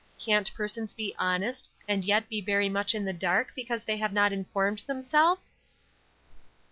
Can't 0.17 0.51
persons 0.55 0.93
be 0.93 1.13
honest, 1.19 1.69
and 1.87 2.03
yet 2.03 2.27
be 2.27 2.41
very 2.41 2.69
much 2.69 2.95
in 2.95 3.05
the 3.05 3.13
dark 3.13 3.51
because 3.53 3.83
they 3.83 3.97
have 3.97 4.13
not 4.13 4.33
informed 4.33 4.79
themselves?" 4.87 5.59